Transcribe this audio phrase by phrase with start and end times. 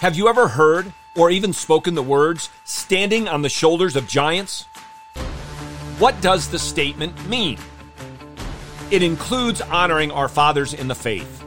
[0.00, 4.64] Have you ever heard or even spoken the words, standing on the shoulders of giants?
[5.98, 7.58] What does the statement mean?
[8.90, 11.45] It includes honoring our fathers in the faith.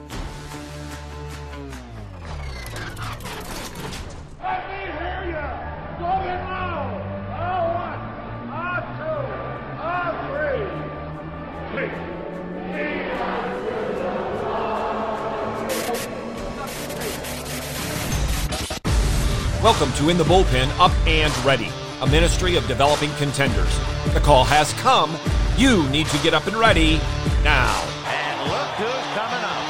[19.61, 21.67] Welcome to In the Bullpen Up and Ready,
[21.99, 23.77] a ministry of developing contenders.
[24.13, 25.17] The call has come.
[25.57, 26.95] You need to get up and ready
[27.43, 27.75] now.
[28.07, 29.65] And look who's coming up.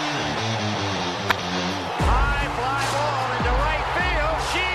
[2.05, 4.37] High fly ball into right field.
[4.53, 4.69] She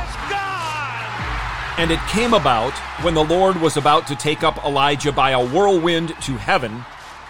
[0.00, 1.78] is gone.
[1.78, 2.72] And it came about
[3.04, 6.86] when the Lord was about to take up Elijah by a whirlwind to heaven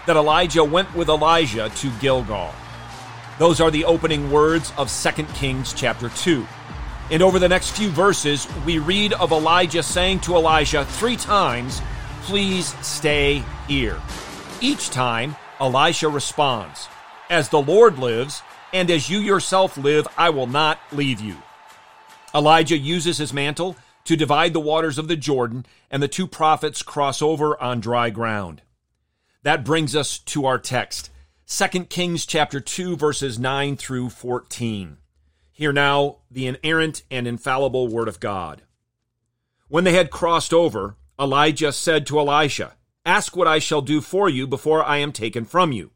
[0.07, 2.55] that Elijah went with Elisha to Gilgal.
[3.39, 6.47] Those are the opening words of 2 Kings chapter 2.
[7.11, 11.81] And over the next few verses, we read of Elijah saying to Elisha three times,
[12.23, 13.99] Please stay here.
[14.61, 16.87] Each time, Elisha responds,
[17.29, 21.37] As the Lord lives, and as you yourself live, I will not leave you.
[22.35, 26.83] Elijah uses his mantle to divide the waters of the Jordan, and the two prophets
[26.83, 28.61] cross over on dry ground.
[29.41, 31.09] That brings us to our text,
[31.47, 34.97] 2 Kings chapter 2 verses 9 through 14.
[35.59, 38.61] Hear now the inerrant and infallible word of God.
[39.67, 44.29] When they had crossed over, Elijah said to Elisha, Ask what I shall do for
[44.29, 45.91] you before I am taken from you.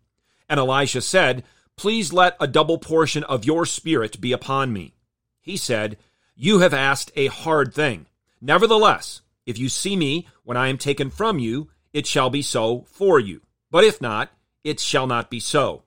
[0.49, 1.45] And Elisha said,
[1.77, 4.95] Please let a double portion of your spirit be upon me.
[5.39, 5.95] He said,
[6.35, 8.07] You have asked a hard thing.
[8.41, 12.81] Nevertheless, if you see me when I am taken from you, it shall be so
[12.89, 13.39] for you.
[13.71, 14.29] But if not,
[14.65, 15.82] it shall not be so.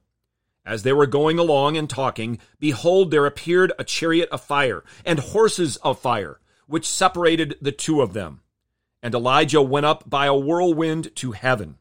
[0.66, 5.20] As they were going along and talking, behold, there appeared a chariot of fire and
[5.20, 8.40] horses of fire, which separated the two of them.
[9.00, 11.76] And Elijah went up by a whirlwind to heaven.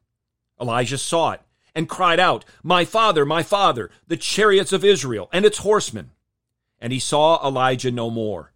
[0.62, 1.42] Elisha saw it
[1.74, 6.12] and cried out, My father, my father, the chariots of Israel and its horsemen.
[6.80, 8.54] And he saw Elijah no more.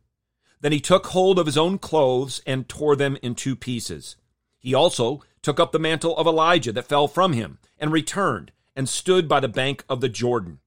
[0.62, 4.16] Then he took hold of his own clothes and tore them in two pieces.
[4.59, 8.88] He also took up the mantle of Elijah that fell from him and returned and
[8.88, 10.59] stood by the bank of the Jordan.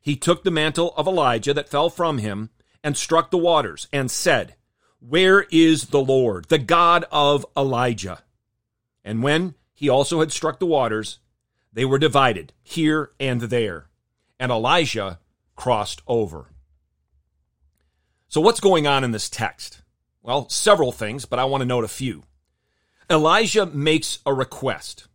[0.00, 2.50] He took the mantle of Elijah that fell from him
[2.82, 4.56] and struck the waters and said,
[4.98, 8.24] Where is the Lord, the God of Elijah?
[9.04, 11.20] And when he also had struck the waters,
[11.72, 13.86] they were divided here and there,
[14.40, 15.20] and Elisha
[15.54, 16.46] crossed over.
[18.26, 19.80] So, what's going on in this text?
[20.24, 22.24] Well, several things, but I want to note a few.
[23.08, 25.06] Elisha makes a request.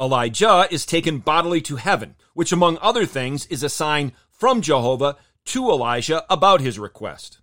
[0.00, 5.16] Elijah is taken bodily to heaven, which, among other things, is a sign from Jehovah
[5.46, 7.38] to Elisha about his request.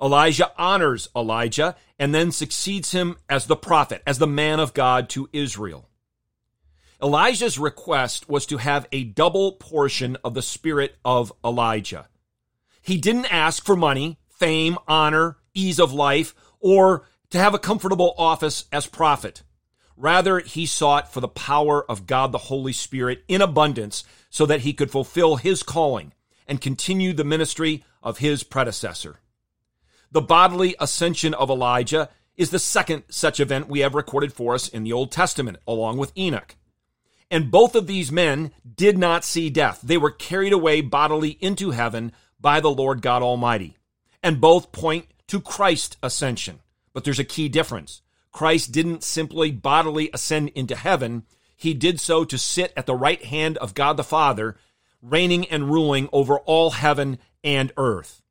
[0.00, 5.08] Elisha honors Elijah and then succeeds him as the prophet, as the man of God
[5.10, 5.88] to Israel.
[7.00, 12.08] Elisha's request was to have a double portion of the spirit of Elijah.
[12.82, 18.14] He didn't ask for money, fame, honor, ease of life, or to have a comfortable
[18.18, 19.42] office as prophet.
[20.00, 24.60] Rather, he sought for the power of God the Holy Spirit in abundance so that
[24.60, 26.12] he could fulfill his calling
[26.46, 29.18] and continue the ministry of his predecessor.
[30.12, 34.68] The bodily ascension of Elijah is the second such event we have recorded for us
[34.68, 36.54] in the Old Testament, along with Enoch.
[37.28, 39.80] And both of these men did not see death.
[39.82, 43.76] They were carried away bodily into heaven by the Lord God Almighty.
[44.22, 46.60] And both point to Christ's ascension.
[46.92, 48.00] But there's a key difference.
[48.32, 51.24] Christ didn't simply bodily ascend into heaven,
[51.56, 54.56] he did so to sit at the right hand of God the Father,
[55.02, 58.22] reigning and ruling over all heaven and earth.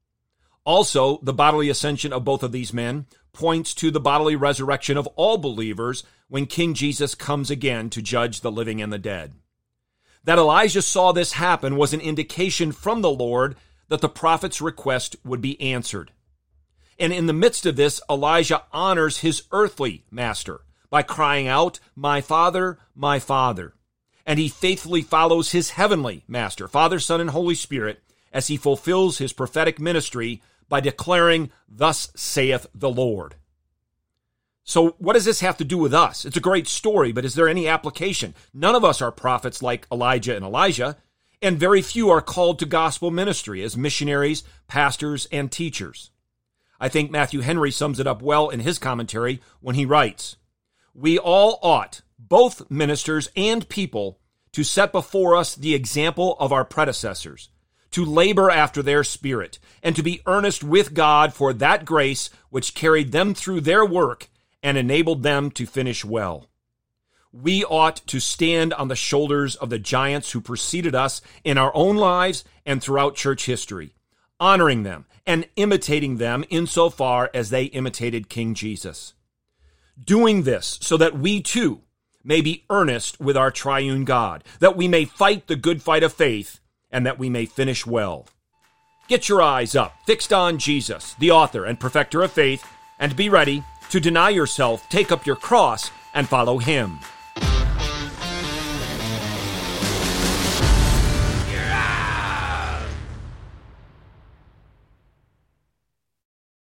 [0.64, 5.08] Also, the bodily ascension of both of these men points to the bodily resurrection of
[5.16, 9.34] all believers when King Jesus comes again to judge the living and the dead.
[10.24, 13.56] That Elisha saw this happen was an indication from the Lord
[13.88, 16.12] that the prophet's request would be answered.
[17.00, 22.22] And in the midst of this, Elisha honors his earthly master by crying out, My
[22.22, 23.74] Father, my Father.
[24.26, 28.02] And he faithfully follows his heavenly master, Father, Son, and Holy Spirit,
[28.34, 33.36] as he fulfills his prophetic ministry by declaring, Thus saith the Lord.
[34.64, 36.26] So, what does this have to do with us?
[36.26, 38.36] It's a great story, but is there any application?
[38.54, 40.98] None of us are prophets like Elijah and Elisha,
[41.42, 46.12] and very few are called to gospel ministry as missionaries, pastors, and teachers.
[46.80, 50.38] I think Matthew Henry sums it up well in his commentary when he writes,
[50.94, 54.20] We all ought, both ministers and people,
[54.52, 57.50] to set before us the example of our predecessors,
[57.92, 62.76] to labor after their spirit, and to be earnest with God for that grace which
[62.76, 64.30] carried them through their work
[64.62, 66.48] and enabled them to finish well.
[67.32, 71.72] We ought to stand on the shoulders of the giants who preceded us in our
[71.76, 73.94] own lives and throughout church history,
[74.40, 79.14] honoring them and imitating them insofar as they imitated King Jesus.
[80.02, 81.82] Doing this so that we too
[82.24, 86.14] may be earnest with our triune God, that we may fight the good fight of
[86.14, 86.60] faith,
[86.92, 88.28] and that we may finish well.
[89.08, 92.66] Get your eyes up, fixed on Jesus, the author and perfecter of faith,
[93.00, 97.00] and be ready to deny yourself, take up your cross, and follow him.